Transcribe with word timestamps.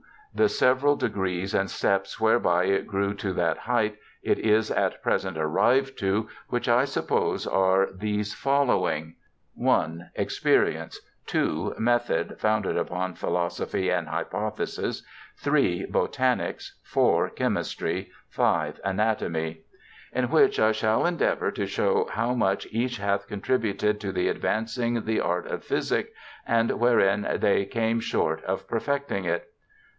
The 0.33 0.49
several 0.49 0.95
degrees 0.95 1.53
and 1.53 1.69
steps 1.69 2.19
whereby 2.19 2.63
it 2.63 2.87
grew 2.87 3.13
to 3.15 3.33
that 3.33 3.57
height 3.57 3.97
it 4.23 4.39
is 4.39 4.71
at 4.71 5.03
present 5.03 5.37
arrived 5.37 5.99
to, 5.99 6.27
which 6.47 6.67
I 6.67 6.85
suppose 6.85 7.45
are 7.45 7.87
these 7.93 8.33
following: 8.33 9.15
(i) 9.63 9.97
experience; 10.15 11.01
(2) 11.27 11.75
method, 11.77 12.39
founded 12.39 12.77
upon 12.77 13.13
philosophy 13.13 13.89
and 13.89 14.07
hypothesis; 14.07 15.05
(3) 15.37 15.85
botanies; 15.91 16.73
(4) 16.83 17.29
chymistry; 17.31 18.07
(5) 18.29 18.79
anatomy; 18.83 19.61
in 20.13 20.25
all 20.25 20.31
which 20.31 20.59
I 20.59 20.71
shall 20.71 21.05
endeavour 21.05 21.51
to 21.51 21.67
show 21.67 22.07
how 22.09 22.33
much 22.33 22.67
each 22.71 22.97
hath 22.97 23.27
contributed 23.27 23.99
to 23.99 24.11
the 24.11 24.29
advancing 24.29 25.03
the 25.05 25.19
art 25.19 25.45
of 25.45 25.63
physic, 25.63 26.11
and 26.47 26.79
wherein 26.79 27.27
they 27.39 27.65
came 27.65 27.99
short 27.99 28.43
of 28.45 28.67
perfecting 28.67 29.25
it. 29.25 29.47